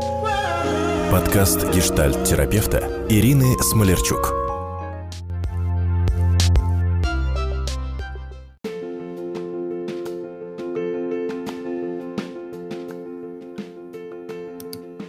Подкаст 1.12 1.72
гештальт-терапевта 1.72 3.06
Ирины 3.08 3.56
Смолерчук. 3.62 4.34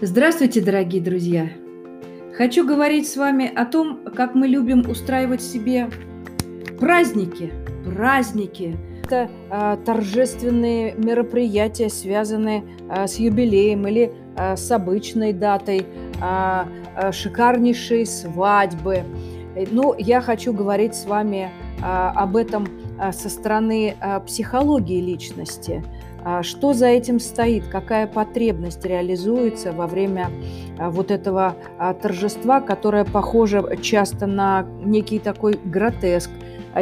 Здравствуйте, 0.02 0.62
дорогие 0.62 1.02
друзья! 1.02 1.50
Хочу 2.38 2.64
говорить 2.68 3.10
с 3.10 3.18
вами 3.18 3.52
о 3.54 3.66
том, 3.66 4.06
как 4.16 4.36
мы 4.36 4.48
любим 4.48 4.88
устраивать 4.88 5.42
себе 5.42 5.90
праздники. 6.80 7.52
Праздники– 7.84 8.78
это 9.10 9.30
э, 9.50 9.78
торжественные 9.86 10.94
мероприятия, 10.94 11.90
связанные 11.90 12.64
э, 12.90 13.08
с 13.08 13.18
юбилеем 13.18 13.88
или 13.88 14.14
э, 14.38 14.56
с 14.56 14.72
обычной 14.72 15.34
датой, 15.34 15.86
э, 16.22 16.64
э, 16.96 17.12
шикарнейшие 17.12 18.06
свадьбы. 18.06 19.04
Ну, 19.72 19.96
я 19.98 20.22
хочу 20.22 20.54
говорить 20.54 20.94
с 20.94 21.06
вами 21.06 21.50
э, 21.80 21.84
об 21.84 22.36
этом 22.36 22.68
э, 23.00 23.12
со 23.12 23.30
стороны 23.30 23.96
э, 24.00 24.20
психологии 24.22 25.02
личности– 25.02 25.84
что 26.42 26.74
за 26.74 26.88
этим 26.88 27.18
стоит? 27.18 27.70
Какая 27.70 28.06
потребность 28.06 28.86
реализуется 28.86 29.72
во 29.72 29.88
время 29.88 30.30
вот 30.78 31.12
этого 31.12 31.56
торжества, 32.02 32.60
которое 32.60 33.06
похоже 33.06 33.64
часто 33.82 34.28
на 34.28 34.66
некий 34.84 35.20
такой 35.20 35.58
гротеск, 35.64 36.30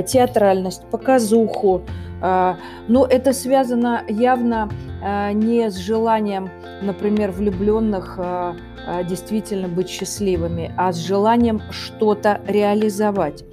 театральность, 0.06 0.84
показуху. 0.90 1.82
Но 2.22 3.06
это 3.10 3.32
связано 3.32 4.02
явно 4.10 4.70
не 5.34 5.70
с 5.70 5.76
желанием, 5.76 6.50
например, 6.82 7.32
влюбленных 7.32 8.20
действительно 9.08 9.68
быть 9.68 9.88
счастливыми, 9.88 10.74
а 10.78 10.92
с 10.92 10.98
желанием 10.98 11.62
что-то 11.70 12.42
реализовать. 12.48 13.46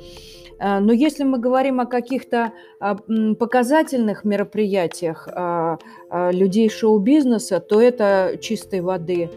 Но 0.61 0.93
если 0.93 1.25
мы 1.25 1.39
говорим 1.39 1.81
о 1.81 1.87
каких-то 1.87 2.53
а, 2.81 2.97
показательных 3.39 4.25
мероприятиях 4.25 5.29
а, 5.31 5.79
а, 6.09 6.31
людей 6.31 6.71
шоу-бизнеса, 6.71 7.61
то 7.61 7.81
это 7.81 8.39
чистой 8.41 8.81
воды 8.81 9.31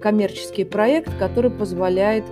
коммерческий 0.00 0.64
проект, 0.64 1.10
который 1.18 1.50
позволяет 1.50 2.24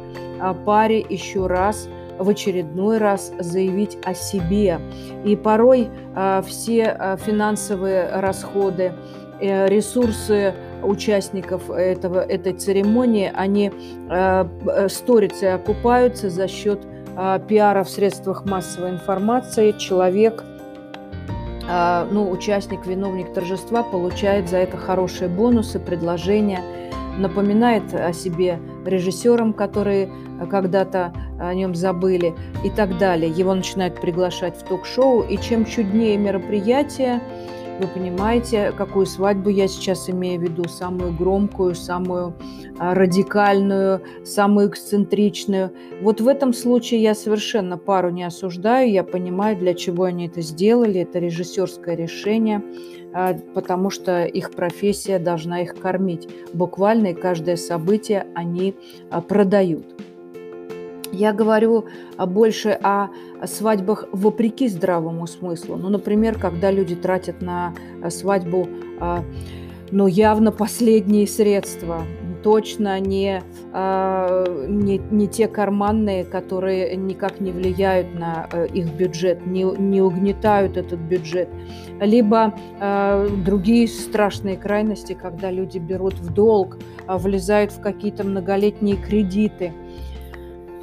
паре 0.66 1.04
еще 1.08 1.46
раз 1.46 1.88
в 2.18 2.28
очередной 2.28 2.98
раз 2.98 3.32
заявить 3.38 3.98
о 4.04 4.14
себе. 4.14 4.80
И 5.24 5.36
порой 5.36 5.88
все 6.46 7.16
финансовые 7.24 8.10
расходы, 8.20 8.92
э, 9.40 9.68
ресурсы 9.68 10.54
участников 10.82 11.70
этого, 11.70 12.20
этой 12.20 12.52
церемонии, 12.54 13.30
они 13.34 13.72
э, 14.10 14.88
сторятся 14.88 15.54
окупаются 15.54 16.28
за 16.30 16.48
счет 16.48 16.80
а, 17.20 17.40
пиара 17.40 17.82
в 17.82 17.90
средствах 17.90 18.44
массовой 18.44 18.90
информации 18.90 19.72
человек, 19.72 20.44
а, 21.68 22.06
ну, 22.12 22.30
участник, 22.30 22.86
виновник 22.86 23.34
торжества 23.34 23.82
получает 23.82 24.48
за 24.48 24.58
это 24.58 24.76
хорошие 24.76 25.28
бонусы, 25.28 25.80
предложения, 25.80 26.62
напоминает 27.18 27.92
о 27.92 28.12
себе 28.12 28.58
режиссерам, 28.84 29.52
которые 29.52 30.10
когда-то 30.50 31.12
о 31.38 31.52
нем 31.54 31.74
забыли 31.74 32.34
и 32.64 32.70
так 32.70 32.98
далее. 32.98 33.30
Его 33.30 33.54
начинают 33.54 34.00
приглашать 34.00 34.56
в 34.56 34.62
ток-шоу, 34.62 35.22
и 35.22 35.36
чем 35.36 35.64
чуднее 35.64 36.16
мероприятие, 36.16 37.20
вы 37.80 37.86
понимаете, 37.86 38.72
какую 38.76 39.06
свадьбу 39.06 39.50
я 39.50 39.68
сейчас 39.68 40.10
имею 40.10 40.40
в 40.40 40.42
виду, 40.42 40.68
самую 40.68 41.12
громкую, 41.12 41.76
самую 41.76 42.34
а, 42.76 42.92
радикальную, 42.94 44.02
самую 44.24 44.68
эксцентричную. 44.68 45.72
Вот 46.02 46.20
в 46.20 46.26
этом 46.26 46.52
случае 46.52 47.02
я 47.02 47.14
совершенно 47.14 47.78
пару 47.78 48.10
не 48.10 48.24
осуждаю, 48.24 48.90
я 48.90 49.04
понимаю, 49.04 49.56
для 49.56 49.74
чего 49.74 50.04
они 50.04 50.26
это 50.26 50.40
сделали, 50.40 51.02
это 51.02 51.20
режиссерское 51.20 51.94
решение, 51.94 52.64
потому 53.54 53.90
что 53.90 54.24
их 54.24 54.50
профессия 54.52 55.18
должна 55.18 55.62
их 55.62 55.74
кормить. 55.76 56.28
Буквально 56.52 57.08
и 57.08 57.14
каждое 57.14 57.56
событие 57.56 58.26
они 58.34 58.74
а, 59.10 59.20
продают. 59.20 59.86
Я 61.10 61.32
говорю 61.32 61.86
больше 62.18 62.78
о 62.82 63.08
свадьбах 63.46 64.06
вопреки 64.12 64.68
здравому 64.68 65.26
смыслу. 65.26 65.76
Ну, 65.76 65.88
например, 65.88 66.38
когда 66.38 66.70
люди 66.70 66.94
тратят 66.94 67.40
на 67.40 67.74
свадьбу 68.10 68.68
ну, 69.90 70.06
явно 70.06 70.52
последние 70.52 71.26
средства, 71.26 72.02
точно 72.42 72.98
не, 73.00 73.42
не, 73.72 74.98
не 74.98 75.28
те 75.28 75.48
карманные, 75.48 76.24
которые 76.24 76.96
никак 76.96 77.40
не 77.40 77.50
влияют 77.50 78.14
на 78.14 78.48
э, 78.52 78.66
их 78.68 78.92
бюджет, 78.92 79.46
не, 79.46 79.62
не 79.62 80.02
угнетают 80.02 80.76
этот 80.76 81.00
бюджет. 81.00 81.48
Либо 82.00 82.54
другие 83.44 83.88
страшные 83.88 84.56
крайности, 84.56 85.14
когда 85.20 85.50
люди 85.50 85.78
берут 85.78 86.14
в 86.14 86.32
долг, 86.32 86.78
влезают 87.06 87.72
в 87.72 87.80
какие-то 87.80 88.24
многолетние 88.24 88.96
кредиты– 88.96 89.72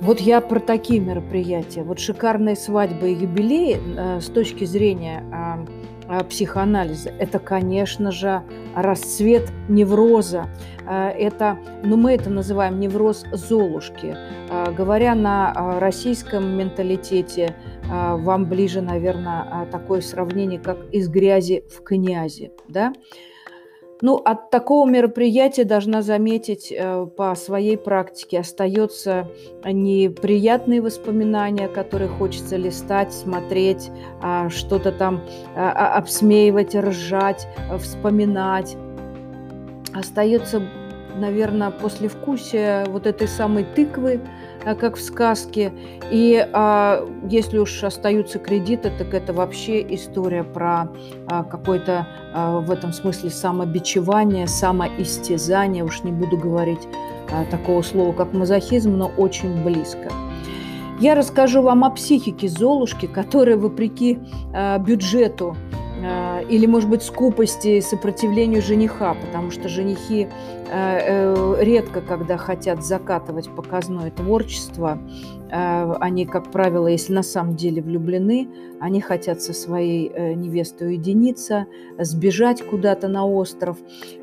вот 0.01 0.19
я 0.19 0.41
про 0.41 0.59
такие 0.59 0.99
мероприятия. 0.99 1.83
Вот 1.83 1.99
шикарные 1.99 2.55
свадьбы 2.55 3.11
и 3.11 3.15
юбилеи 3.15 3.79
э, 3.97 4.19
с 4.19 4.25
точки 4.25 4.65
зрения 4.65 5.23
э, 5.31 5.65
психоанализа, 6.29 7.09
это, 7.09 7.39
конечно 7.39 8.11
же, 8.11 8.43
расцвет 8.75 9.51
невроза. 9.69 10.47
Э, 10.87 11.09
это, 11.09 11.57
ну, 11.83 11.97
мы 11.97 12.13
это 12.13 12.29
называем 12.29 12.79
невроз 12.79 13.25
Золушки. 13.31 14.15
Э, 14.49 14.71
говоря 14.71 15.15
на 15.15 15.53
э, 15.55 15.79
российском 15.79 16.57
менталитете, 16.57 17.55
э, 17.83 18.15
вам 18.15 18.45
ближе, 18.45 18.81
наверное, 18.81 19.67
такое 19.71 20.01
сравнение, 20.01 20.59
как 20.59 20.77
из 20.91 21.09
грязи 21.09 21.63
в 21.69 21.81
князи. 21.81 22.51
Да? 22.67 22.93
Ну, 24.01 24.17
от 24.17 24.49
такого 24.49 24.89
мероприятия, 24.89 25.63
должна 25.63 26.01
заметить, 26.01 26.71
э, 26.71 27.07
по 27.15 27.33
своей 27.35 27.77
практике 27.77 28.39
остается 28.39 29.29
неприятные 29.63 30.81
воспоминания, 30.81 31.69
которые 31.69 32.09
хочется 32.09 32.57
листать, 32.57 33.13
смотреть, 33.13 33.89
а, 34.21 34.49
что-то 34.49 34.91
там 34.91 35.21
а, 35.55 35.71
а, 35.71 35.97
обсмеивать, 35.97 36.75
ржать, 36.75 37.47
вспоминать. 37.79 38.75
Остается, 39.93 40.61
наверное, 41.15 41.71
послевкусие 41.71 42.85
вот 42.89 43.07
этой 43.07 43.29
самой 43.29 43.63
тыквы, 43.63 44.19
Э, 44.19 44.44
как 44.73 44.97
в 44.97 45.01
сказке. 45.01 45.71
И 46.11 46.43
а, 46.53 47.07
если 47.29 47.59
уж 47.59 47.83
остаются 47.83 48.39
кредиты, 48.39 48.91
так 48.97 49.13
это 49.13 49.33
вообще 49.33 49.85
история 49.93 50.43
про 50.43 50.87
а, 51.27 51.43
какое-то 51.43 52.07
а, 52.33 52.59
в 52.61 52.71
этом 52.71 52.91
смысле 52.93 53.29
самобичевание, 53.29 54.47
самоистязание. 54.47 55.83
Уж 55.83 56.01
не 56.01 56.11
буду 56.11 56.37
говорить 56.37 56.87
а, 57.31 57.45
такого 57.45 57.83
слова, 57.83 58.13
как 58.13 58.33
мазохизм, 58.33 58.97
но 58.97 59.11
очень 59.17 59.63
близко. 59.63 60.09
Я 60.99 61.13
расскажу 61.13 61.61
вам 61.61 61.83
о 61.83 61.89
психике 61.89 62.47
Золушки, 62.47 63.05
которая, 63.05 63.57
вопреки 63.57 64.19
а, 64.53 64.77
бюджету 64.79 65.55
а, 65.73 65.84
или, 66.49 66.65
может 66.65 66.89
быть, 66.89 67.03
скупости 67.03 67.79
сопротивлению 67.79 68.61
жениха, 68.61 69.13
потому 69.15 69.51
что 69.51 69.69
женихи 69.69 70.27
Э, 70.67 71.33
э, 71.33 71.55
редко, 71.63 72.01
когда 72.01 72.37
хотят 72.37 72.83
закатывать 72.83 73.49
показное 73.49 74.09
творчество, 74.09 74.97
э, 75.44 75.44
они, 75.55 76.25
как 76.25 76.51
правило, 76.51 76.87
если 76.87 77.13
на 77.13 77.23
самом 77.23 77.55
деле 77.55 77.81
влюблены, 77.81 78.49
они 78.79 78.99
хотят 78.99 79.41
со 79.41 79.53
своей 79.53 80.09
невестой 80.35 80.89
уединиться, 80.89 81.67
сбежать 81.97 82.61
куда-то 82.61 83.07
на 83.07 83.25
остров 83.25 83.77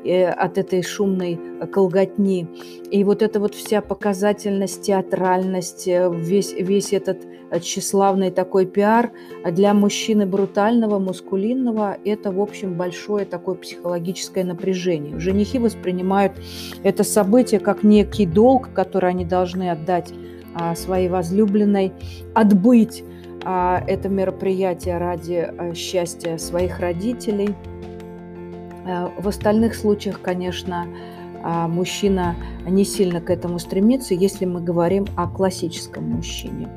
от 0.05 0.57
этой 0.57 0.83
шумной 0.83 1.39
колготни. 1.71 2.47
И 2.91 3.03
вот 3.03 3.21
эта 3.21 3.39
вот 3.39 3.55
вся 3.55 3.81
показательность, 3.81 4.83
театральность, 4.83 5.87
весь, 5.87 6.53
весь 6.53 6.93
этот 6.93 7.25
тщеславный 7.61 8.31
такой 8.31 8.65
пиар 8.65 9.11
для 9.45 9.73
мужчины 9.73 10.25
брутального, 10.25 10.99
мускулинного– 10.99 11.97
это, 12.05 12.31
в 12.31 12.41
общем, 12.41 12.75
большое 12.75 13.25
такое 13.25 13.55
психологическое 13.55 14.43
напряжение. 14.43 15.19
Женихи 15.19 15.59
воспринимают 15.59 16.33
это 16.83 17.03
событие 17.03 17.59
как 17.59 17.83
некий 17.83 18.25
долг, 18.25 18.69
который 18.73 19.11
они 19.11 19.25
должны 19.25 19.69
отдать 19.69 20.11
своей 20.75 21.09
возлюбленной, 21.09 21.93
отбыть 22.33 23.03
а, 23.45 23.83
это 23.87 24.09
мероприятие 24.09 24.97
ради 24.97 25.49
а, 25.57 25.73
счастья 25.73 26.37
своих 26.37 26.79
родителей. 26.79 27.55
В 29.17 29.29
остальных 29.29 29.75
случаях, 29.75 30.19
конечно, 30.19 30.87
мужчина 31.41 32.35
не 32.67 32.83
сильно 32.83 33.21
к 33.21 33.29
этому 33.29 33.57
стремится, 33.57 34.13
если 34.13 34.43
мы 34.43 34.59
говорим 34.59 35.05
о 35.15 35.29
классическом 35.29 36.03
мужчине. 36.09 36.67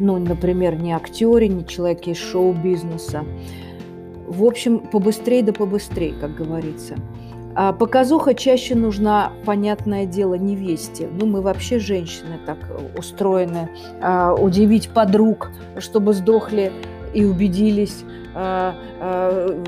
Ну, 0.00 0.18
например, 0.18 0.74
не 0.74 0.92
актере, 0.92 1.46
не 1.46 1.64
человеке 1.64 2.10
из 2.10 2.16
шоу-бизнеса. 2.16 3.24
в 4.26 4.42
общем, 4.42 4.80
побыстрее 4.80 5.44
да 5.44 5.52
побыстрее, 5.52 6.12
как 6.20 6.34
говорится. 6.34 6.96
А 7.54 7.72
показуха 7.72 8.34
чаще 8.34 8.74
нужна, 8.74 9.32
понятное 9.44 10.06
дело, 10.06 10.34
невесте. 10.34 11.08
Ну, 11.12 11.26
мы 11.26 11.42
вообще 11.42 11.78
женщины 11.78 12.38
так 12.46 12.58
устроены. 12.96 13.68
А, 14.00 14.32
удивить 14.34 14.88
подруг, 14.88 15.50
чтобы 15.78 16.14
сдохли 16.14 16.72
и 17.12 17.24
убедились, 17.24 18.04
а, 18.34 18.74
а, 19.00 19.62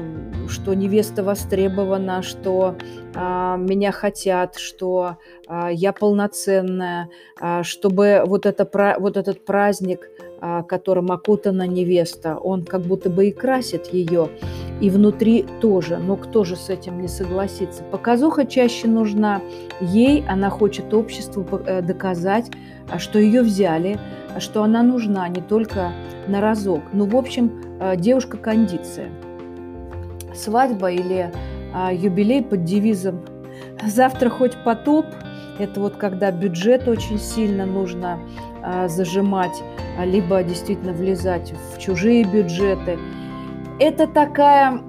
что 0.49 0.75
невеста 0.75 1.23
востребована, 1.23 2.23
что 2.23 2.77
меня 3.15 3.93
хотят, 3.93 4.57
что 4.57 5.17
я 5.71 5.93
полноценная, 5.93 7.09
чтобы 7.63 8.25
вот, 8.27 8.45
это, 8.45 8.69
вот 8.99 9.17
этот 9.17 9.45
праздник, 9.45 10.11
которым 10.69 11.13
окутана 11.13 11.67
невеста, 11.67 12.37
он 12.37 12.65
как 12.65 12.83
будто 12.83 13.09
бы 13.09 13.29
и 13.29 13.33
красит 13.33 13.87
ее 13.87 14.29
и 14.81 14.91
внутри 14.91 15.45
тоже. 15.61 15.99
Но 15.99 16.17
кто 16.17 16.45
же 16.45 16.57
с 16.57 16.69
этим 16.69 17.01
не 17.01 17.09
согласится? 17.09 17.83
Показуха 17.85 18.47
чаще 18.47 18.89
нужна 18.89 19.41
ей, 19.81 20.25
она 20.29 20.51
хочет 20.51 20.93
обществу 20.93 21.47
э, 21.67 21.83
доказать, 21.83 22.51
а, 22.91 22.99
что 22.99 23.19
ее 23.19 23.43
взяли, 23.43 23.99
а 24.35 24.41
что 24.41 24.63
она 24.63 24.83
нужна 24.83 25.29
не 25.29 25.41
только 25.41 25.93
на 26.29 26.41
разок. 26.41 26.83
Ну, 26.93 27.07
в 27.07 27.17
общем, 27.17 27.53
э, 27.81 27.97
девушка-кондиция. 27.97 29.09
Свадьба 30.35 30.91
или 30.91 31.31
а, 31.73 31.93
юбилей 31.93 32.43
под 32.43 32.65
девизом 32.65 33.21
«Завтра 33.87 34.31
хоть 34.31 34.57
потоп»– 34.65 35.07
это 35.59 35.81
вот 35.81 35.97
когда 35.97 36.31
бюджет 36.31 36.89
очень 36.89 37.19
сильно 37.19 37.65
нужно 37.67 38.19
зажимать, 38.89 39.63
либо 40.03 40.43
действительно 40.43 40.93
влезать 40.93 41.53
в 41.53 41.79
чужие 41.79 42.25
бюджеты– 42.25 42.99
это 43.79 44.07
такая 44.07 44.81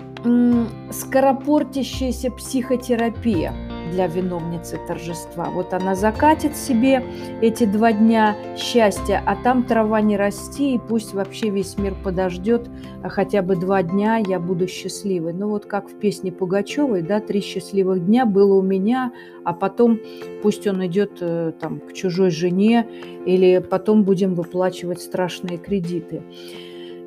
скоропортящаяся 0.91 2.31
психотерапия 2.31 3.53
для 3.91 4.07
виновницы 4.07 4.79
торжества. 4.87 5.45
Вот 5.51 5.71
она 5.73 5.93
закатит 5.93 6.57
себе 6.57 7.03
эти 7.41 7.65
два 7.65 7.93
дня 7.93 8.35
счастья, 8.57 9.21
а 9.23 9.35
там 9.35 9.63
трава 9.63 10.01
не 10.01 10.17
расти, 10.17 10.73
и 10.73 10.79
пусть 10.79 11.13
вообще 11.13 11.51
весь 11.51 11.77
мир 11.77 11.93
подождет, 12.03 12.67
а 13.03 13.09
хотя 13.09 13.43
бы 13.43 13.55
два 13.55 13.83
дня 13.83 14.17
я 14.17 14.39
буду 14.39 14.67
счастливой. 14.67 15.33
Ну 15.33 15.49
вот 15.49 15.67
как 15.67 15.87
в 15.87 15.99
песне 15.99 16.31
Пугачевой, 16.31 17.03
да, 17.03 17.19
три 17.19 17.41
счастливых 17.41 18.03
дня 18.03 18.25
было 18.25 18.55
у 18.55 18.63
меня, 18.63 19.11
а 19.43 19.53
потом 19.53 19.99
пусть 20.41 20.65
он 20.65 20.83
идет 20.87 21.19
э, 21.21 21.51
там 21.59 21.79
к 21.79 21.93
чужой 21.93 22.31
жене, 22.31 22.87
или 23.27 23.59
потом 23.59 24.03
будем 24.03 24.33
выплачивать 24.33 25.01
страшные 25.01 25.59
кредиты. 25.59 26.23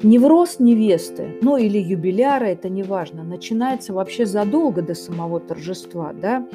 Невроз 0.04 0.60
невесты, 0.60 1.36
ну 1.42 1.56
или 1.56 1.76
юбиляра, 1.76 2.44
это 2.44 2.68
не 2.68 2.84
важно, 2.84 3.24
начинается 3.24 3.92
вообще 3.92 4.26
задолго 4.26 4.80
до 4.80 4.94
самого 4.94 5.40
торжества, 5.40 6.12
да, 6.12 6.46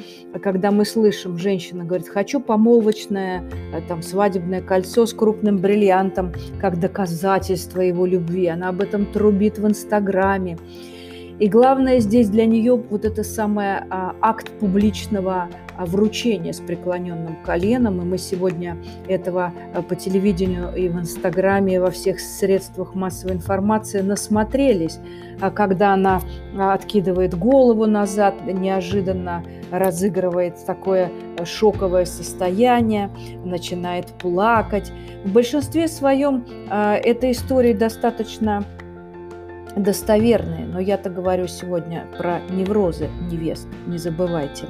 когда 0.42 0.70
мы 0.70 0.86
слышим, 0.86 1.36
женщина 1.36 1.84
говорит, 1.84 2.08
хочу 2.08 2.40
помолвочное, 2.40 3.44
э, 3.74 3.82
там, 3.86 4.02
свадебное 4.02 4.62
кольцо 4.62 5.04
с 5.04 5.12
крупным 5.12 5.58
бриллиантом, 5.58 6.32
как 6.58 6.80
доказательство 6.80 7.82
его 7.82 8.06
любви, 8.06 8.46
она 8.46 8.70
об 8.70 8.80
этом 8.80 9.04
трубит 9.04 9.58
в 9.58 9.68
Инстаграме, 9.68 10.56
и 11.40 11.48
главное 11.48 11.98
здесь 11.98 12.28
для 12.28 12.46
нее 12.46 12.76
вот 12.76 13.04
это 13.04 13.24
самое 13.24 13.86
а, 13.90 14.14
акт 14.20 14.50
публичного 14.60 15.48
а, 15.76 15.84
вручения 15.84 16.52
с 16.52 16.60
преклоненным 16.60 17.36
коленом. 17.44 18.00
И 18.00 18.04
мы 18.04 18.18
сегодня 18.18 18.76
этого 19.08 19.52
а, 19.74 19.82
по 19.82 19.96
телевидению 19.96 20.72
и 20.76 20.88
в 20.88 20.96
Инстаграме, 20.96 21.74
и 21.74 21.78
во 21.78 21.90
всех 21.90 22.20
средствах 22.20 22.94
массовой 22.94 23.34
информации 23.34 24.00
насмотрелись, 24.00 25.00
а 25.40 25.50
когда 25.50 25.94
она 25.94 26.22
откидывает 26.56 27.36
голову 27.36 27.86
назад, 27.86 28.34
неожиданно 28.46 29.42
разыгрывает 29.72 30.64
такое 30.64 31.10
шоковое 31.44 32.04
состояние, 32.04 33.10
начинает 33.44 34.06
плакать. 34.06 34.92
В 35.24 35.32
большинстве 35.32 35.88
своем 35.88 36.44
эта 36.70 37.32
история 37.32 37.74
достаточно 37.74 38.64
достоверные, 39.76 40.66
но 40.66 40.80
я-то 40.80 41.10
говорю 41.10 41.46
сегодня 41.46 42.06
про 42.16 42.40
неврозы 42.50 43.08
невест, 43.30 43.68
не 43.86 43.98
забывайте. 43.98 44.66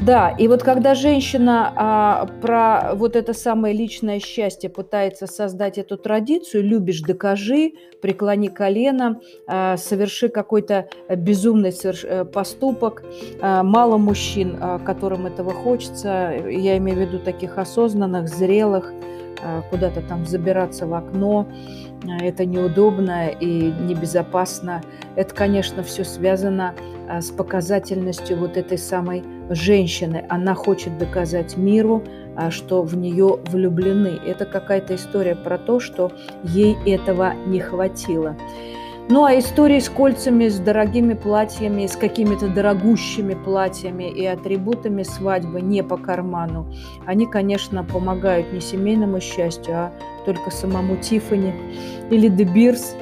Да, 0.00 0.30
и 0.30 0.48
вот 0.48 0.62
когда 0.62 0.94
женщина 0.94 1.72
а, 1.76 2.26
про 2.40 2.94
вот 2.94 3.16
это 3.16 3.34
самое 3.34 3.74
личное 3.74 4.18
счастье 4.18 4.70
пытается 4.70 5.26
создать 5.26 5.76
эту 5.76 5.98
традицию, 5.98 6.64
любишь, 6.64 7.02
докажи, 7.02 7.74
преклони 8.00 8.48
колено, 8.48 9.20
а, 9.46 9.76
соверши 9.76 10.30
какой-то 10.30 10.88
безумный 11.14 11.70
соверш... 11.70 12.04
Э, 12.04 12.24
поступок. 12.24 13.02
А, 13.42 13.62
мало 13.62 13.98
мужчин, 13.98 14.56
а, 14.58 14.78
которым 14.78 15.26
этого 15.26 15.52
хочется, 15.52 16.32
я 16.48 16.78
имею 16.78 16.96
в 16.96 17.00
виду 17.02 17.18
таких 17.18 17.58
осознанных, 17.58 18.26
зрелых, 18.28 18.94
куда-то 19.70 20.02
там 20.02 20.26
забираться 20.26 20.86
в 20.86 20.94
окно, 20.94 21.46
а, 22.08 22.24
это 22.24 22.44
неудобно 22.44 23.28
и 23.28 23.72
небезопасно. 23.72 24.82
Это, 25.16 25.34
конечно, 25.34 25.82
все 25.82 26.04
связано 26.04 26.74
а, 27.08 27.20
с 27.20 27.30
показательностью 27.30 28.38
вот 28.38 28.56
этой 28.56 28.78
самой 28.78 29.22
женщины. 29.50 30.24
Она 30.28 30.54
хочет 30.54 30.96
доказать 30.98 31.56
миру, 31.56 32.02
что 32.50 32.82
в 32.82 32.96
нее 32.96 33.38
влюблены. 33.48 34.18
Это 34.24 34.44
какая-то 34.44 34.94
история 34.94 35.34
про 35.34 35.58
то, 35.58 35.80
что 35.80 36.12
ей 36.44 36.76
этого 36.86 37.34
не 37.46 37.60
хватило. 37.60 38.36
Ну 39.10 39.24
а 39.24 39.36
истории 39.36 39.80
с 39.80 39.88
кольцами, 39.88 40.46
с 40.46 40.60
дорогими 40.60 41.14
платьями, 41.14 41.86
с 41.86 41.96
какими-то 41.96 42.46
дорогущими 42.46 43.34
платьями 43.34 44.04
и 44.08 44.24
атрибутами 44.24 45.02
свадьбы 45.02 45.60
не 45.60 45.82
по 45.82 45.96
карману, 45.96 46.72
они, 47.06 47.26
конечно, 47.26 47.82
помогают 47.82 48.52
не 48.52 48.60
семейному 48.60 49.18
счастью, 49.18 49.74
а 49.74 49.92
только 50.26 50.52
самому 50.52 50.96
Тифани 50.96 51.52
или 52.10 52.28
Дебирс. 52.28 52.94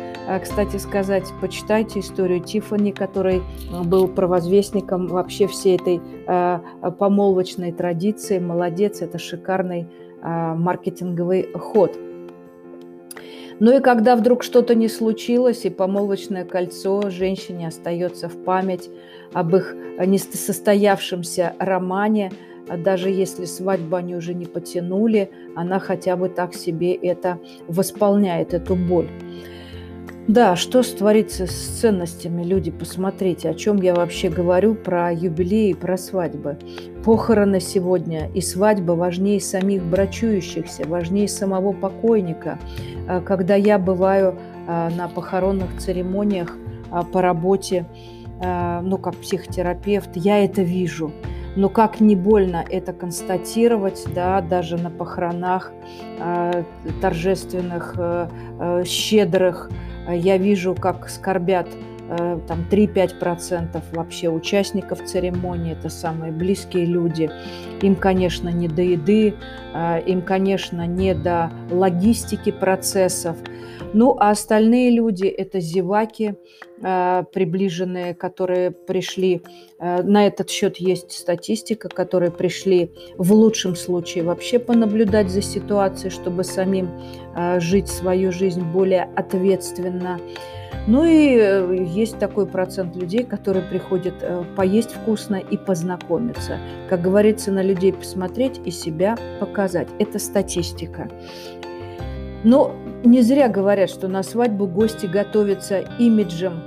Кстати 0.43 0.79
сказать, 0.79 1.25
почитайте 1.43 2.01
историю 2.01 2.41
Тифани, 2.41 2.93
который 2.93 3.39
э, 3.39 3.83
был 3.83 4.09
провозвестником 4.09 5.09
вообще 5.09 5.47
всей 5.47 5.77
этой 5.77 6.01
э, 6.27 6.61
помолвочной 6.99 7.73
традиции. 7.73 8.39
Молодец, 8.39 9.03
это 9.03 9.19
шикарный 9.19 9.87
маркетинговый 10.21 11.53
ход. 11.53 11.97
Ну 13.61 13.77
и 13.77 13.81
когда 13.81 14.15
вдруг 14.15 14.45
что-то 14.45 14.75
не 14.75 14.89
случилось, 14.89 15.65
и 15.65 15.71
помолвочное 15.71 16.45
кольцо 16.45 17.11
женщине 17.11 17.69
остается 17.69 18.29
в 18.29 18.45
память 18.45 18.89
об 19.33 19.55
их 19.57 19.75
несостоявшемся 19.99 21.55
романе, 21.59 22.31
а 22.69 22.77
даже 22.77 23.11
если 23.11 23.47
свадьбу 23.47 23.97
они 23.97 24.15
уже 24.15 24.35
не 24.35 24.47
потянули, 24.47 25.31
она 25.57 25.81
хотя 25.81 26.17
бы 26.17 26.29
так 26.29 26.55
себе 26.55 26.95
это 26.95 27.39
восполняет, 27.67 28.55
эту 28.55 28.77
боль. 28.77 29.09
Да, 30.29 30.57
что 30.57 30.83
творится 30.83 31.47
с 31.47 31.81
ценностями, 31.81 32.43
люди, 32.43 32.71
посмотрите, 32.71 33.49
о 33.49 33.55
чем 33.55 33.81
я 33.81 33.95
вообще 33.95 34.29
говорю 34.29 34.75
про 34.75 35.11
юбилеи, 35.11 35.73
про 35.73 35.97
свадьбы. 35.97 36.59
Похороны 37.03 37.61
сегодня 37.61 38.29
и 38.35 38.43
свадьба 38.43 38.93
важнее 38.93 39.41
самих 39.41 39.83
брачующихся, 39.83 40.87
важнее 40.87 41.29
самого 41.29 41.73
покойника. 41.73 42.59
А, 43.09 43.23
когда 43.23 43.55
я 43.55 43.79
бываю 43.79 44.39
а, 44.67 44.91
на 44.91 45.09
похоронных 45.09 45.79
церемониях 45.79 46.55
а, 46.91 47.05
по 47.05 47.23
работе, 47.23 47.87
ну, 48.41 48.99
как 48.99 49.17
психотерапевт, 49.17 50.11
я 50.15 50.45
это 50.45 50.63
вижу. 50.63 51.11
Но 51.57 51.69
как 51.69 51.99
не 51.99 52.15
больно 52.15 52.65
это 52.71 52.93
констатировать, 52.93 54.05
да, 54.15 54.41
даже 54.41 54.77
на 54.77 54.91
похоронах 54.91 55.73
торжественных, 57.01 57.97
щедрых, 58.85 59.71
я 60.15 60.39
вижу, 60.39 60.75
как 60.75 61.09
скорбят 61.09 61.69
там 62.09 62.67
3-5% 62.71 63.83
вообще 63.93 64.31
участников 64.31 65.05
церемонии, 65.05 65.73
это 65.73 65.91
самые 65.91 66.33
близкие 66.33 66.87
люди. 66.87 67.31
Им, 67.83 67.97
конечно, 67.97 68.49
не 68.49 68.67
до 68.67 68.83
еды, 68.83 69.35
э, 69.75 70.03
им, 70.07 70.23
конечно, 70.23 70.87
не 70.87 71.15
до 71.15 71.51
логистики 71.71 72.51
процессов. 72.51 73.37
Ну, 73.93 74.17
а 74.19 74.31
остальные 74.31 74.91
люди– 74.91 75.27
это 75.27 75.61
зеваки, 75.61 76.35
э, 76.83 77.25
приближенные, 77.33 78.15
которые 78.15 78.71
пришли, 78.71 79.43
на 79.81 80.27
этот 80.27 80.51
счет 80.51 80.79
есть 80.79 81.13
статистика, 81.13 81.89
которые 81.89 82.33
пришли 82.33 82.91
в 83.17 83.33
лучшем 83.33 83.77
случае 83.77 84.25
вообще 84.25 84.59
понаблюдать 84.59 85.31
за 85.31 85.41
ситуацией, 85.41 86.11
чтобы 86.11 86.43
самим 86.43 86.89
жить 87.59 87.87
свою 87.89 88.33
жизнь 88.33 88.63
более 88.63 89.05
ответственно. 89.15 90.19
Ну 90.89 91.05
и 91.05 91.37
э, 91.37 91.85
есть 91.87 92.19
такой 92.19 92.47
процент 92.47 92.97
людей, 92.97 93.23
которые 93.23 93.63
приходят 93.63 94.15
э, 94.23 94.43
поесть 94.57 94.93
вкусно 94.93 95.37
и 95.37 95.59
познакомиться. 95.59 96.59
Как 96.89 97.03
говорится, 97.03 97.53
на 97.53 97.63
людей 97.63 97.93
посмотреть 97.93 98.59
и 98.65 98.71
себя 98.71 99.19
показать. 99.39 99.89
Это 99.99 100.19
статистика. 100.19 101.11
Но 102.43 102.75
не 103.05 103.21
зря 103.21 103.51
говорят, 103.51 103.91
что 103.91 104.09
на 104.09 104.23
свадьбу 104.23 104.67
гости 104.67 105.05
готовятся 105.05 105.81
имиджем 105.99 106.63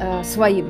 э, 0.00 0.24
своим 0.24 0.68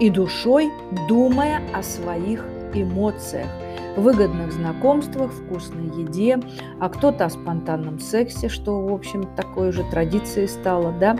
и 0.00 0.08
душой, 0.08 0.70
думая 1.10 1.60
о 1.74 1.82
своих 1.82 2.42
эмоциях, 2.72 3.48
выгодных 3.96 4.52
знакомствах, 4.52 5.32
вкусной 5.32 5.86
еде, 5.86 6.38
а 6.80 6.88
кто-то 6.88 7.24
о 7.26 7.30
спонтанном 7.30 7.98
сексе, 7.98 8.48
что, 8.48 8.80
в 8.80 8.92
общем, 8.92 9.24
такой 9.36 9.72
же 9.72 9.84
традицией 9.90 10.48
стало, 10.48 10.92
да. 10.92 11.16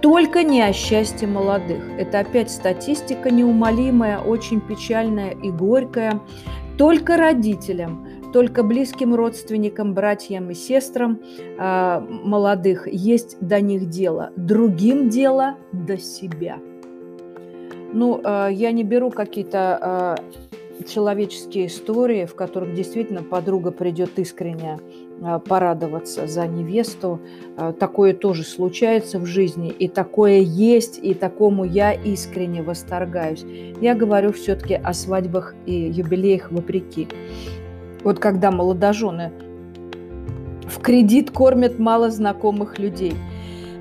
Только 0.00 0.42
не 0.42 0.62
о 0.62 0.72
счастье 0.72 1.28
молодых. 1.28 1.82
Это 1.98 2.20
опять 2.20 2.50
статистика 2.50 3.30
неумолимая, 3.30 4.18
очень 4.18 4.60
печальная 4.60 5.30
и 5.30 5.50
горькая. 5.50 6.20
Только 6.78 7.16
родителям, 7.16 8.06
только 8.32 8.62
близким 8.62 9.14
родственникам, 9.14 9.94
братьям 9.94 10.50
и 10.50 10.54
сестрам 10.54 11.20
э, 11.58 12.00
молодых 12.00 12.88
есть 12.88 13.36
до 13.40 13.60
них 13.60 13.88
дело. 13.88 14.32
Другим 14.36 15.10
дело 15.10 15.56
до 15.72 15.98
себя. 15.98 16.58
Ну, 17.92 18.20
э, 18.24 18.48
я 18.52 18.72
не 18.72 18.84
беру 18.84 19.10
какие-то 19.10 20.16
э, 20.18 20.42
человеческие 20.86 21.66
истории, 21.66 22.24
в 22.24 22.34
которых 22.34 22.74
действительно 22.74 23.22
подруга 23.22 23.70
придет 23.70 24.18
искренне 24.18 24.78
э, 25.20 25.38
порадоваться 25.38 26.26
за 26.26 26.46
невесту. 26.46 27.20
Э, 27.56 27.72
такое 27.78 28.14
тоже 28.14 28.44
случается 28.44 29.18
в 29.18 29.26
жизни, 29.26 29.70
и 29.70 29.88
такое 29.88 30.38
есть, 30.40 30.98
и 31.02 31.14
такому 31.14 31.64
я 31.64 31.92
искренне 31.92 32.62
восторгаюсь. 32.62 33.44
Я 33.80 33.94
говорю 33.94 34.32
все-таки 34.32 34.74
о 34.74 34.92
свадьбах 34.92 35.54
и 35.66 35.74
юбилеях 35.74 36.50
вопреки. 36.50 37.08
Вот 38.04 38.18
когда 38.18 38.50
молодожены 38.50 39.32
в 40.66 40.80
кредит 40.80 41.30
кормят 41.30 41.78
мало 41.78 42.10
знакомых 42.10 42.78
людей. 42.78 43.14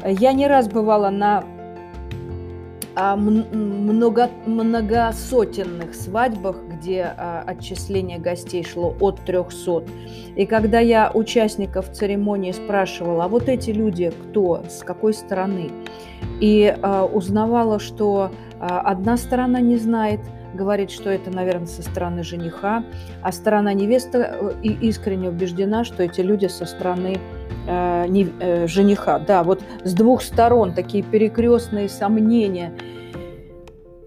Я 0.06 0.34
не 0.34 0.48
раз 0.48 0.68
бывала 0.68 1.10
на 1.10 1.44
а, 2.96 3.16
много, 3.16 4.30
многосотенных 4.46 5.96
свадьбах, 5.96 6.58
где 6.70 7.14
а, 7.18 7.44
отчисление 7.46 8.20
гостей 8.20 8.64
шло 8.64 8.96
от 9.00 9.22
300. 9.22 9.84
И 10.36 10.46
когда 10.46 10.80
я 10.80 11.12
участников 11.14 11.92
церемонии 11.92 12.52
спрашивала, 12.52 13.26
а 13.26 13.28
вот 13.28 13.50
эти 13.50 13.72
люди 13.72 14.12
кто, 14.12 14.64
с 14.70 14.84
какой 14.84 15.14
стороны, 15.14 15.72
и 16.40 16.76
а, 16.82 17.06
узнавала, 17.06 17.80
что 17.80 18.32
одна 18.60 19.18
сторона 19.18 19.60
не 19.60 19.78
знает– 19.78 20.20
говорит, 20.54 20.92
что 20.92 21.10
это, 21.10 21.32
наверное, 21.32 21.68
со 21.68 21.82
стороны 21.82 22.24
жениха, 22.24 22.84
а 23.22 23.32
сторона 23.32 23.74
невесты 23.74 24.18
э, 24.20 24.54
искренне 24.64 25.30
убеждена, 25.30 25.84
что 25.84 26.04
эти 26.04 26.22
люди 26.22 26.48
со 26.48 26.66
стороны 26.66 27.18
э, 27.68 28.06
не, 28.08 28.28
э, 28.40 28.68
жениха. 28.68 29.20
Да, 29.20 29.44
вот 29.44 29.62
с 29.84 29.94
двух 29.94 30.22
сторон 30.22 30.74
такие 30.74 31.04
перекрестные 31.04 31.90
сомнения. 31.90 32.74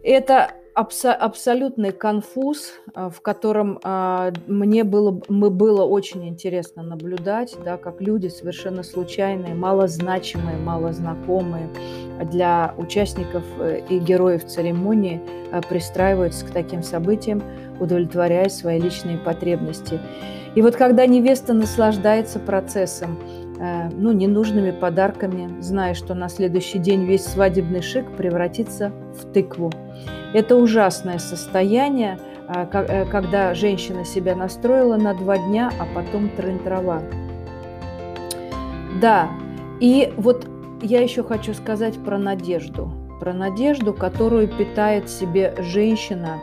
Это 0.02 0.50
абсо- 0.74 1.12
абсолютный 1.12 1.92
конфуз, 1.92 2.72
э, 2.94 3.08
в 3.10 3.20
котором 3.20 3.78
э, 3.82 4.32
мне 4.46 4.84
было, 4.84 5.20
мы 5.28 5.50
было 5.50 5.84
очень 5.84 6.28
интересно 6.28 6.82
наблюдать, 6.82 7.56
да, 7.64 7.76
как 7.76 8.00
люди 8.00 8.28
совершенно 8.28 8.82
случайные, 8.82 9.54
малозначимые, 9.54 10.58
малознакомые 10.58 11.68
для 12.24 12.74
участников 12.76 13.44
э, 13.58 13.82
и 13.88 13.98
героев 13.98 14.44
церемонии 14.44 15.20
пристраиваются 15.68 16.44
к 16.44 16.50
таким 16.50 16.82
событиям, 16.82 17.40
удовлетворяя 17.80 18.48
свои 18.48 18.80
личные 18.80 19.18
потребности. 19.18 20.00
И 20.54 20.62
вот 20.62 20.76
когда 20.76 21.06
невеста 21.06 21.52
наслаждается 21.52 22.38
процессом, 22.38 23.18
ну, 23.92 24.12
ненужными 24.12 24.72
подарками, 24.72 25.60
зная, 25.60 25.94
что 25.94 26.14
на 26.14 26.28
следующий 26.28 26.78
день 26.78 27.04
весь 27.04 27.24
свадебный 27.24 27.82
шик 27.82 28.16
превратится 28.16 28.92
в 29.18 29.32
тыкву. 29.32 29.72
Это 30.32 30.56
ужасное 30.56 31.18
состояние, 31.18 32.18
а, 32.48 32.68
э, 32.72 33.06
когда 33.06 33.54
женщина 33.54 34.04
себя 34.04 34.34
настроила 34.34 34.96
на 34.96 35.14
два 35.14 35.38
дня, 35.38 35.70
а 35.78 35.86
потом 35.94 36.28
трын-трава. 36.36 37.02
Да, 39.00 39.30
и 39.80 40.12
вот 40.16 40.46
я 40.82 41.00
еще 41.00 41.22
хочу 41.22 41.54
сказать 41.54 41.94
про 42.04 42.18
надежду. 42.18 42.90
Про 43.20 43.32
надежду, 43.32 43.94
которую 43.94 44.48
питает 44.48 45.08
себе 45.08 45.54
женщина, 45.58 46.40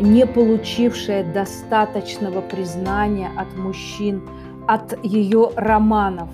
не 0.00 0.26
получившая 0.26 1.30
достаточного 1.32 2.40
признания 2.40 3.30
от 3.36 3.56
мужчин, 3.56 4.22
от 4.66 5.04
ее 5.04 5.50
романов. 5.56 6.30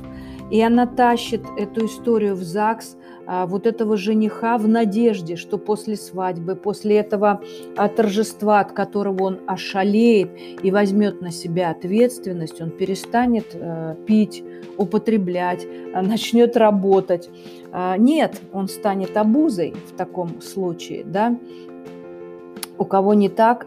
И 0.50 0.62
она 0.62 0.86
тащит 0.86 1.42
эту 1.56 1.86
историю 1.86 2.34
в 2.34 2.42
ЗАГС, 2.42 2.96
а, 3.30 3.44
вот 3.44 3.66
этого 3.66 3.98
жениха 3.98 4.56
в 4.56 4.66
надежде, 4.66 5.36
что 5.36 5.58
после 5.58 5.96
свадьбы, 5.96 6.56
после 6.56 6.96
этого 6.96 7.42
а, 7.76 7.88
торжества, 7.88 8.60
от 8.60 8.72
которого 8.72 9.24
он 9.24 9.40
ошалеет 9.46 10.30
и 10.62 10.70
возьмет 10.70 11.20
на 11.20 11.30
себя 11.30 11.70
ответственность, 11.70 12.62
он 12.62 12.70
перестанет 12.70 13.48
э, 13.52 13.96
пить, 14.06 14.42
употреблять, 14.78 15.66
а, 15.92 16.00
начнет 16.00 16.56
работать. 16.56 17.28
Нет, 17.98 18.40
он 18.52 18.68
станет 18.68 19.16
обузой 19.16 19.74
в 19.88 19.96
таком 19.96 20.40
случае, 20.40 21.04
да. 21.04 21.36
У 22.78 22.84
кого 22.84 23.14
не 23.14 23.28
так, 23.28 23.66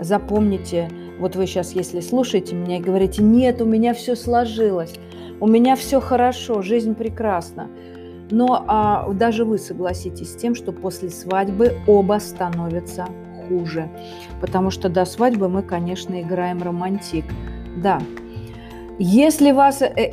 запомните, 0.00 0.88
вот 1.18 1.36
вы 1.36 1.46
сейчас, 1.46 1.72
если 1.72 2.00
слушаете 2.00 2.54
меня 2.54 2.78
и 2.78 2.80
говорите, 2.80 3.22
нет, 3.22 3.60
у 3.60 3.64
меня 3.64 3.94
все 3.94 4.14
сложилось, 4.14 4.94
у 5.40 5.46
меня 5.46 5.76
все 5.76 6.00
хорошо, 6.00 6.62
жизнь 6.62 6.94
прекрасна. 6.94 7.68
Но 8.30 8.64
а, 8.66 9.08
даже 9.12 9.44
вы 9.44 9.58
согласитесь 9.58 10.32
с 10.32 10.36
тем, 10.36 10.54
что 10.54 10.72
после 10.72 11.10
свадьбы 11.10 11.74
оба 11.86 12.18
становятся 12.20 13.06
хуже. 13.48 13.88
Потому 14.40 14.70
что 14.70 14.88
до 14.88 15.04
свадьбы 15.04 15.48
мы, 15.48 15.62
конечно, 15.62 16.20
играем 16.20 16.62
романтик. 16.62 17.24
Да. 17.76 18.00
Если 18.98 19.52
вас 19.52 19.82
э, 19.82 20.12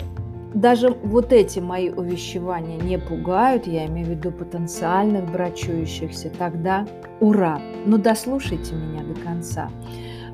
даже 0.53 0.89
вот 0.89 1.33
эти 1.33 1.59
мои 1.59 1.89
увещевания 1.89 2.77
не 2.77 2.99
пугают, 2.99 3.67
я 3.67 3.85
имею 3.87 4.07
в 4.07 4.09
виду 4.11 4.31
потенциальных 4.31 5.31
брачующихся, 5.31 6.29
тогда 6.29 6.85
ура! 7.19 7.61
Но 7.85 7.97
дослушайте 7.97 8.75
меня 8.75 9.03
до 9.03 9.19
конца. 9.19 9.69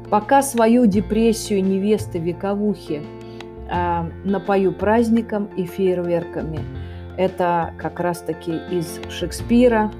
Пока 0.10 0.42
свою 0.42 0.86
депрессию 0.86 1.64
невесты 1.64 2.20
вековухи 2.20 3.02
э, 3.70 4.10
напою 4.24 4.74
праздником 4.74 5.46
и 5.56 5.66
фейерверками– 5.66 6.60
это 7.20 7.74
как 7.78 8.00
раз-таки 8.00 8.54
из 8.72 9.02
Шекспира. 9.10 9.92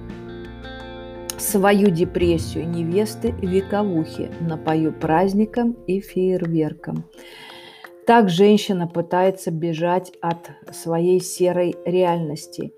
Свою 1.38 1.90
депрессию 1.90 2.66
невесты 2.70 3.32
вековухи 3.42 4.32
напою 4.40 4.94
праздником 4.94 5.74
и 5.86 6.00
фейерверком. 6.00 7.04
Так 8.10 8.28
женщина 8.28 8.88
пытается 8.88 9.52
бежать 9.52 10.14
от 10.20 10.50
своей 10.72 11.22
серой 11.22 11.76
реальности. 11.86 12.74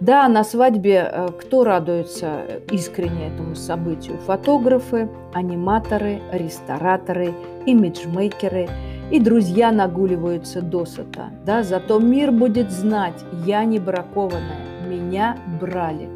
Да, 0.00 0.26
на 0.26 0.42
свадьбе 0.42 1.08
э, 1.08 1.28
кто 1.38 1.62
радуется 1.62 2.40
искренне 2.68 3.28
этому 3.28 3.54
событию? 3.54 4.18
Фотографы, 4.26 5.08
аниматоры, 5.34 6.20
рестораторы, 6.32 7.32
имиджмейкеры– 7.64 8.68
и 9.12 9.20
друзья 9.20 9.70
нагуливаются 9.70 10.60
досыта. 10.60 11.30
Да? 11.46 11.62
Зато 11.62 12.00
мир 12.00 12.32
будет 12.32 12.72
знать, 12.72 13.24
я 13.46 13.62
не 13.64 13.78
бракованная, 13.78 14.66
меня 14.88 15.36
брали. 15.60 16.08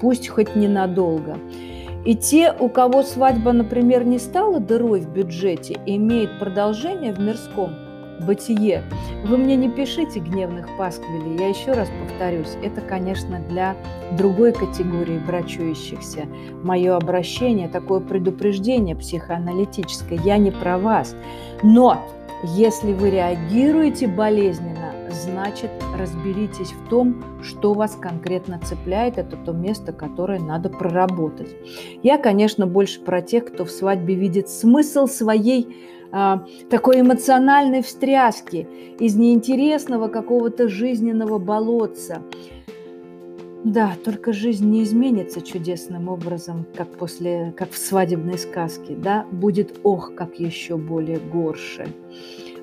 Пусть 0.00 0.28
хоть 0.28 0.56
ненадолго. 0.56 1.36
И 2.06 2.14
те, 2.14 2.54
у 2.58 2.70
кого 2.70 3.02
свадьба, 3.02 3.52
например, 3.52 4.04
не 4.04 4.18
стала 4.18 4.58
дырой 4.58 5.00
в 5.00 5.12
бюджете, 5.12 5.76
имеет 5.84 6.38
продолжение 6.38 7.12
в 7.12 7.18
мирском 7.18 7.74
бытие. 8.20 8.82
Вы 9.24 9.36
мне 9.36 9.56
не 9.56 9.68
пишите 9.68 10.20
гневных 10.20 10.68
пасквилей, 10.76 11.38
я 11.38 11.48
еще 11.48 11.72
раз 11.72 11.88
повторюсь, 12.06 12.56
это, 12.62 12.80
конечно, 12.80 13.40
для 13.48 13.76
другой 14.12 14.52
категории 14.52 15.18
брачующихся. 15.18 16.26
Мое 16.62 16.96
обращение, 16.96 17.68
такое 17.68 18.00
предупреждение 18.00 18.96
психоаналитическое, 18.96 20.18
я 20.24 20.38
не 20.38 20.50
про 20.50 20.78
вас. 20.78 21.14
Но 21.62 22.06
если 22.42 22.92
вы 22.92 23.10
реагируете 23.10 24.06
болезненно, 24.06 24.92
значит 25.10 25.70
разберитесь 25.98 26.72
в 26.72 26.88
том, 26.88 27.22
что 27.42 27.72
вас 27.72 27.96
конкретно 28.00 28.60
цепляет. 28.62 29.18
Это 29.18 29.36
то 29.36 29.52
место, 29.52 29.92
которое 29.92 30.40
надо 30.40 30.68
проработать. 30.68 31.48
Я, 32.02 32.18
конечно, 32.18 32.66
больше 32.66 33.00
про 33.00 33.22
тех, 33.22 33.46
кто 33.46 33.64
в 33.64 33.70
свадьбе 33.70 34.14
видит 34.14 34.48
смысл 34.48 35.06
своей 35.06 35.74
такой 36.10 37.00
эмоциональной 37.00 37.82
встряски 37.82 38.68
из 38.98 39.16
неинтересного 39.16 40.08
какого-то 40.08 40.68
жизненного 40.68 41.38
болотца. 41.38 42.22
Да, 43.64 43.94
только 44.04 44.32
жизнь 44.32 44.70
не 44.70 44.84
изменится 44.84 45.40
чудесным 45.40 46.08
образом, 46.08 46.66
как 46.76 46.88
после, 46.90 47.52
как 47.56 47.70
в 47.70 47.76
свадебной 47.76 48.38
сказке, 48.38 48.94
да, 48.94 49.26
будет 49.32 49.80
ох, 49.82 50.14
как 50.14 50.38
еще 50.38 50.76
более 50.76 51.18
горше. 51.18 51.88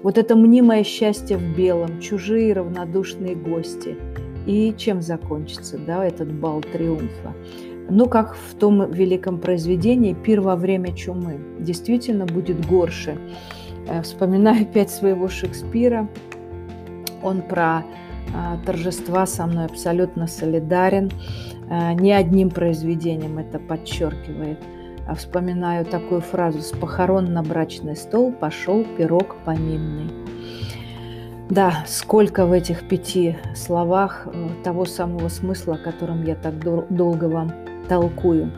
Вот 0.02 0.18
это 0.18 0.38
мнимое 0.38 0.84
счастье 0.84 1.36
в 1.38 1.58
белом, 1.58 2.00
чужие 2.00 2.54
равнодушные 2.54 3.36
гости. 3.36 3.98
И 4.46 4.74
чем 4.78 5.02
закончится, 5.02 5.78
да, 5.78 6.06
этот 6.06 6.32
бал 6.32 6.62
триумфа? 6.62 7.34
Ну, 7.96 8.08
как 8.08 8.36
в 8.36 8.56
том 8.56 8.92
великом 8.92 9.38
произведении 9.38 10.16
«Пир 10.16 10.42
во 10.42 10.56
время 10.56 10.96
чумы». 10.96 11.40
Действительно 11.60 12.26
будет 12.26 12.66
горше. 12.66 13.20
Э, 13.88 14.02
вспоминаю 14.02 14.64
опять 14.70 14.90
своего 14.90 15.28
Шекспира. 15.28 16.10
Он 17.22 17.44
про 17.44 17.84
а, 18.36 18.58
торжества 18.66 19.28
со 19.28 19.46
мной 19.46 19.66
абсолютно 19.66 20.26
солидарен. 20.26 21.12
А, 21.70 21.94
ни 21.94 22.10
одним 22.10 22.50
произведением 22.50 23.38
это 23.38 23.60
подчеркивает. 23.60 24.58
А 25.08 25.14
вспоминаю 25.14 25.86
такую 25.86 26.22
фразу 26.22 26.62
«С 26.62 26.72
похорон 26.72 27.32
на 27.32 27.44
брачный 27.44 27.96
стол 27.96 28.32
пошел 28.32 28.84
пирог 28.98 29.36
поминный». 29.46 30.12
Да, 31.48 31.84
сколько 31.86 32.48
в 32.48 32.54
этих 32.54 32.88
пяти 32.88 33.36
словах 33.56 34.26
э, 34.26 34.50
того 34.64 34.86
самого 34.86 35.28
смысла, 35.28 35.76
о 35.76 35.78
котором 35.78 36.24
я 36.24 36.34
так 36.34 36.58
долго 36.60 37.26
вам 37.26 37.54
толкую. 37.88 38.52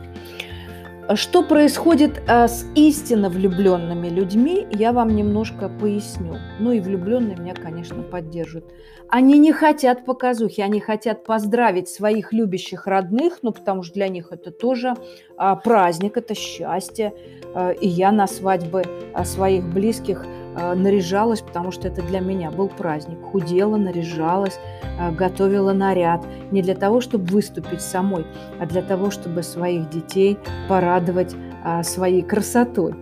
Что 1.14 1.44
происходит 1.44 2.20
а, 2.26 2.48
с 2.48 2.66
истинно 2.74 3.28
влюбленными 3.28 4.08
людьми, 4.08 4.66
я 4.72 4.92
вам 4.92 5.14
немножко 5.14 5.68
поясню. 5.68 6.34
Ну 6.58 6.72
и 6.72 6.80
влюбленные 6.80 7.36
меня, 7.36 7.54
конечно, 7.54 8.02
поддержат. 8.02 8.64
Они 9.08 9.38
не 9.38 9.52
хотят 9.52 10.04
показухи, 10.04 10.62
они 10.62 10.80
хотят 10.80 11.22
поздравить 11.22 11.88
своих 11.88 12.32
любящих 12.32 12.88
родных, 12.88 13.38
ну 13.42 13.52
потому 13.52 13.84
что 13.84 13.94
для 13.94 14.08
них 14.08 14.32
это 14.32 14.50
тоже 14.50 14.94
а, 15.36 15.54
праздник, 15.54 16.16
это 16.16 16.34
счастье. 16.34 17.14
А, 17.54 17.70
и 17.70 17.86
я 17.86 18.10
на 18.10 18.26
свадьбы 18.26 18.82
своих 19.24 19.64
близких 19.64 20.26
наряжалась, 20.74 21.42
потому 21.42 21.70
что 21.70 21.88
это 21.88 22.02
для 22.02 22.20
меня 22.20 22.50
был 22.50 22.68
праздник. 22.68 23.18
Худела, 23.22 23.76
наряжалась, 23.76 24.58
а, 24.98 25.10
готовила 25.10 25.72
наряд. 25.72 26.24
Не 26.50 26.62
для 26.62 26.74
того, 26.74 27.00
чтобы 27.00 27.26
выступить 27.26 27.82
самой, 27.82 28.26
а 28.58 28.66
для 28.66 28.82
того, 28.82 29.10
чтобы 29.10 29.42
своих 29.42 29.90
детей 29.90 30.38
порадовать 30.68 31.34
а, 31.64 31.82
своей 31.82 32.22
красотой. 32.22 32.94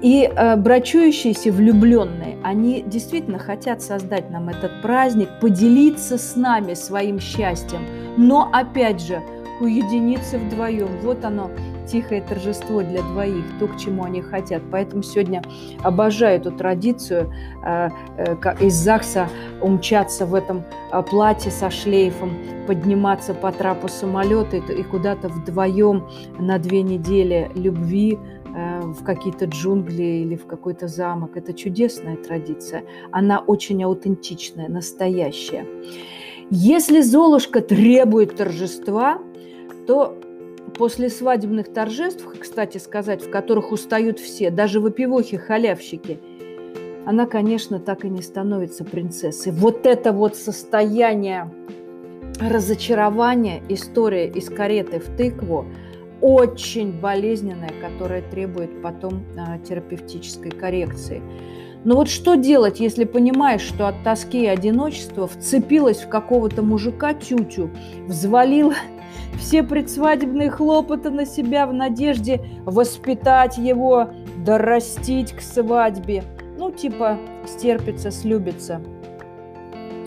И 0.00 0.30
брачующиеся 0.58 1.50
влюбленные, 1.50 2.38
они 2.44 2.84
действительно 2.86 3.40
хотят 3.40 3.82
создать 3.82 4.30
нам 4.30 4.48
этот 4.48 4.80
праздник, 4.80 5.28
поделиться 5.40 6.18
с 6.18 6.36
нами 6.36 6.74
своим 6.74 7.18
счастьем, 7.18 7.80
но 8.16 8.48
опять 8.52 9.02
же 9.02 9.20
уединиться 9.60 10.38
вдвоем. 10.38 10.88
Вот 11.02 11.24
оно, 11.24 11.50
тихое 11.90 12.20
торжество 12.20 12.82
для 12.82 13.02
двоих, 13.02 13.44
то, 13.58 13.66
к 13.66 13.76
чему 13.76 14.04
они 14.04 14.22
хотят. 14.22 14.62
Поэтому 14.70 15.02
сегодня 15.02 15.42
обожаю 15.82 16.36
эту 16.40 16.52
традицию 16.52 17.32
э, 17.64 17.88
э, 18.16 18.54
из 18.60 18.74
ЗАГСа 18.74 19.28
умчаться 19.62 20.26
в 20.26 20.34
этом 20.34 20.64
э, 20.92 21.02
платье 21.02 21.50
со 21.50 21.70
шлейфом, 21.70 22.30
подниматься 22.66 23.34
по 23.34 23.50
трапу 23.52 23.88
самолета 23.88 24.56
и 24.56 24.82
куда-то 24.82 25.28
вдвоем 25.28 26.08
на 26.38 26.58
две 26.58 26.82
недели 26.82 27.50
любви 27.54 28.18
в 28.50 29.04
какие-то 29.04 29.44
джунгли 29.44 30.02
или 30.02 30.34
в 30.34 30.46
какой-то 30.46 30.88
замок. 30.88 31.36
Это 31.36 31.52
чудесная 31.52 32.16
традиция. 32.16 32.82
Она 33.12 33.38
очень 33.38 33.84
аутентичная, 33.84 34.68
настоящая. 34.68 35.64
Если 36.50 37.02
Золушка 37.02 37.60
требует 37.60 38.36
торжества, 38.36 39.18
то 39.86 40.18
после 40.78 41.10
свадебных 41.10 41.72
торжеств, 41.72 42.24
кстати 42.38 42.78
сказать, 42.78 43.22
в 43.26 43.30
которых 43.30 43.72
устают 43.72 44.20
все, 44.20 44.50
даже 44.50 44.80
выпивохи-халявщики, 44.80 46.20
она, 47.04 47.26
конечно, 47.26 47.80
так 47.80 48.04
и 48.04 48.08
не 48.08 48.22
становится 48.22 48.84
принцессой. 48.84 49.52
Вот 49.52 49.86
это 49.86 50.12
вот 50.12 50.36
состояние 50.36 51.50
разочарования, 52.40 53.62
история 53.68 54.28
из 54.28 54.48
кареты 54.48 55.00
в 55.00 55.16
тыкву, 55.16 55.66
очень 56.20 56.92
болезненная, 56.92 57.72
которая 57.80 58.22
требует 58.22 58.82
потом 58.82 59.24
а, 59.36 59.58
терапевтической 59.58 60.50
коррекции. 60.50 61.22
Но 61.84 61.94
вот 61.94 62.08
что 62.08 62.34
делать, 62.34 62.80
если 62.80 63.04
понимаешь, 63.04 63.62
что 63.62 63.86
от 63.86 64.02
тоски 64.02 64.42
и 64.42 64.46
одиночества 64.46 65.28
вцепилась 65.28 65.98
в 65.98 66.08
какого-то 66.08 66.62
мужика 66.62 67.14
тютю, 67.14 67.70
взвалила 68.06 68.74
все 69.38 69.62
предсвадебные 69.62 70.50
хлопоты 70.50 71.10
на 71.10 71.26
себя 71.26 71.66
в 71.66 71.72
надежде 71.72 72.40
воспитать 72.64 73.58
его, 73.58 74.10
дорастить 74.44 75.32
к 75.32 75.40
свадьбе. 75.40 76.24
Ну, 76.56 76.70
типа, 76.70 77.18
стерпится, 77.46 78.10
слюбится. 78.10 78.80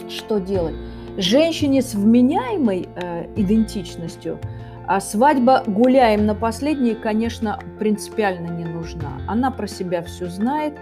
Что 0.09 0.39
делать? 0.39 0.75
Женщине 1.17 1.81
с 1.81 1.93
вменяемой 1.93 2.87
э, 2.95 3.25
идентичностью 3.35 4.39
а 4.87 4.99
свадьба 4.99 5.63
«гуляем 5.65 6.25
на 6.25 6.35
последней», 6.35 6.95
конечно, 6.95 7.59
принципиально 7.79 8.49
не 8.49 8.65
нужна. 8.65 9.21
Она 9.25 9.49
про 9.49 9.65
себя 9.65 10.01
все 10.03 10.25
знает, 10.27 10.73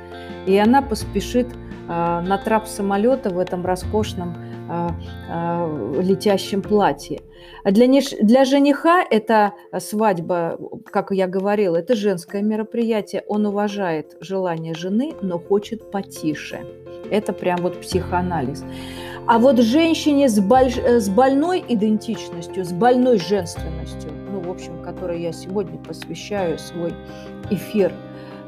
и 0.47 0.57
она 0.57 0.81
поспешит 0.81 1.47
э, 1.53 1.87
на 1.87 2.39
трап 2.43 2.67
самолета 2.67 3.29
в 3.29 3.37
этом 3.37 3.63
роскошном 3.63 4.35
летящем 6.01 6.61
платье. 6.61 7.21
А 7.63 7.71
для, 7.71 7.87
для 8.21 8.45
жениха 8.45 9.03
это 9.09 9.53
свадьба, 9.79 10.57
как 10.85 11.11
я 11.11 11.27
говорила, 11.27 11.77
это 11.77 11.95
женское 11.95 12.41
мероприятие. 12.41 13.23
Он 13.27 13.45
уважает 13.45 14.17
желание 14.19 14.73
жены, 14.73 15.13
но 15.21 15.39
хочет 15.39 15.91
потише. 15.91 16.59
Это 17.11 17.33
прям 17.33 17.61
вот 17.61 17.81
психоанализ. 17.81 18.63
А 19.27 19.39
вот 19.39 19.59
женщине 19.59 20.29
с, 20.29 20.39
больш... 20.39 20.77
с 20.77 21.09
больной 21.09 21.63
идентичностью, 21.67 22.63
с 22.63 22.71
больной 22.71 23.19
женственностью, 23.19 24.11
ну, 24.31 24.41
в 24.41 24.49
общем, 24.49 24.81
которой 24.81 25.21
я 25.21 25.31
сегодня 25.31 25.77
посвящаю 25.77 26.57
свой 26.57 26.93
эфир, 27.49 27.91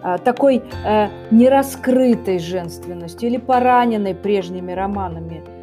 а, 0.03 0.17
такой 0.17 0.63
э, 0.83 1.09
нераскрытой 1.29 2.39
женственностью 2.39 3.29
или 3.29 3.37
пораненной 3.37 4.15
прежними 4.15 4.71
романами– 4.71 5.43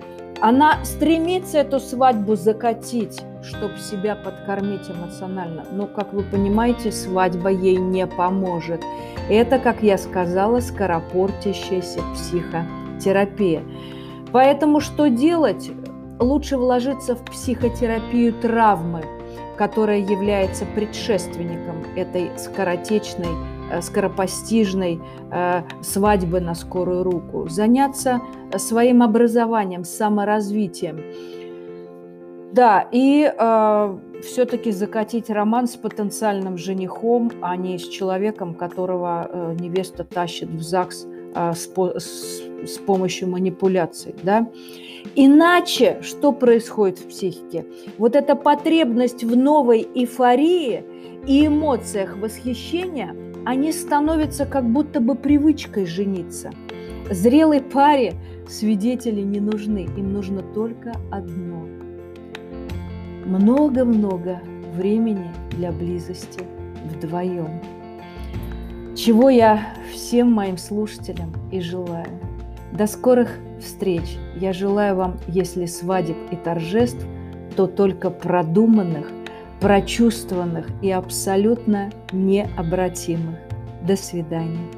она 0.40 0.85
стремится 0.85 1.59
эту 1.59 1.81
свадьбу 1.81 2.37
закатить, 2.37 3.20
чтобы 3.42 3.79
себя 3.79 4.14
подкормить 4.14 4.88
эмоционально. 4.88 5.64
Но, 5.72 5.87
как 5.87 6.12
вы 6.12 6.22
понимаете, 6.22 6.92
свадьба 6.92 7.51
ей 7.51 7.77
не 7.77 8.07
поможет. 8.07 8.81
Это, 9.29 9.59
как 9.59 9.83
я 9.83 9.98
сказала, 9.98 10.61
скоропортящаяся 10.61 12.01
психотерапия. 12.14 13.62
Поэтому 14.33 14.81
что 14.81 15.09
делать? 15.09 15.70
Лучше 16.20 16.57
вложиться 16.57 17.14
в 17.14 17.24
психотерапию 17.24 18.33
травмы, 18.33 19.05
которая 19.57 19.98
является 19.98 20.64
предшественником 20.66 21.85
этой 21.96 22.31
скоротечной 22.38 23.58
скоропостижной 23.81 25.00
э, 25.31 25.62
свадьбы 25.83 26.40
на 26.40 26.54
скорую 26.54 27.02
руку, 27.02 27.48
заняться 27.48 28.20
своим 28.57 29.02
образованием, 29.02 29.85
саморазвитием. 29.85 31.00
Да, 32.52 32.88
и 32.90 33.31
э, 33.31 33.98
все-таки 34.22 34.72
закатить 34.72 35.28
роман 35.31 35.66
с 35.66 35.76
потенциальным 35.76 36.57
женихом, 36.57 37.31
а 37.42 37.57
не 37.57 37.78
с 37.78 37.87
человеком, 37.88 38.54
которого 38.54 39.28
э, 39.31 39.57
невеста 39.61 40.04
тащит 40.04 40.48
в 40.48 40.62
ЗАГС 40.62 41.07
э, 41.35 41.52
с, 41.52 41.68
с, 41.68 42.42
с 42.66 42.78
помощью 42.78 43.28
манипуляций. 43.28 44.14
Да? 44.22 44.48
Иначе 45.14 45.98
что 46.02 46.33
происходит 46.33 46.98
в 46.98 47.09
психике? 47.09 47.66
Вот 47.98 48.16
эта 48.16 48.35
потребность 48.35 49.24
в 49.24 49.37
новой 49.37 49.87
эйфории 49.94 50.85
и 51.29 51.47
эмоциях 51.47 52.17
восхищения– 52.17 53.14
они 53.49 53.73
становятся 53.73 54.45
как 54.45 54.69
будто 54.71 55.01
бы 55.01 55.14
привычкой 55.14 55.87
жениться. 55.87 56.51
Зрелой 57.11 57.62
паре 57.62 58.12
свидетели 58.47 59.23
не 59.23 59.41
нужны, 59.41 59.88
им 59.97 60.12
нужно 60.12 60.43
только 60.43 60.93
одно. 61.11 61.67
Много-много 63.25 64.43
времени 64.75 65.31
для 65.53 65.73
близости 65.73 66.41
вдвоем. 66.85 67.62
Чего 68.95 69.31
я 69.31 69.75
всем 69.95 70.31
моим 70.31 70.59
слушателям 70.59 71.33
и 71.51 71.61
желаю. 71.61 72.21
До 72.73 72.87
скорых 72.87 73.31
встреч. 73.62 74.19
Я 74.37 74.53
желаю 74.53 74.95
вам, 74.95 75.17
если 75.27 75.64
свадеб 75.64 76.19
и 76.31 76.37
торжеств, 76.37 77.03
то 77.57 77.67
только 77.67 78.11
продуманных, 78.11 79.11
прочувствованных 79.61 80.66
и 80.83 80.90
абсолютно 80.90 81.90
необратимых. 82.12 83.37
До 83.83 83.97
свидания. 83.97 84.78